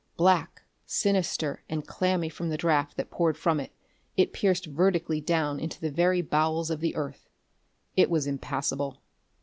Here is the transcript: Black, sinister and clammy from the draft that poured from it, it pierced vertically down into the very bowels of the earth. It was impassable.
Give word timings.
Black, 0.17 0.63
sinister 0.87 1.63
and 1.69 1.85
clammy 1.85 2.27
from 2.27 2.49
the 2.49 2.57
draft 2.57 2.97
that 2.97 3.11
poured 3.11 3.37
from 3.37 3.59
it, 3.59 3.71
it 4.17 4.33
pierced 4.33 4.65
vertically 4.65 5.21
down 5.21 5.59
into 5.59 5.79
the 5.79 5.91
very 5.91 6.23
bowels 6.23 6.71
of 6.71 6.79
the 6.79 6.95
earth. 6.95 7.29
It 7.95 8.09
was 8.09 8.25
impassable. 8.25 9.03